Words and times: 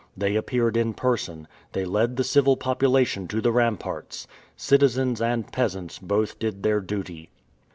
They 0.17 0.35
appeared 0.35 0.77
in 0.77 0.95
person; 0.95 1.47
they 1.73 1.85
led 1.85 2.15
the 2.17 2.23
civil 2.23 2.57
population 2.57 3.27
to 3.27 3.39
the 3.39 3.51
ramparts. 3.51 4.25
Citizens 4.57 5.21
and 5.21 5.51
peasants 5.53 5.99
both 5.99 6.39
did 6.39 6.63
their 6.63 6.81
duty. 6.81 7.29